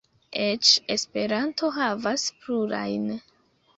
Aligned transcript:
Eĉ 0.43 0.69
Esperanto 0.95 1.71
havas 1.77 2.27
plurajn. 2.41 3.05